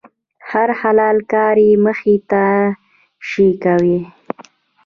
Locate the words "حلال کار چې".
0.79-1.71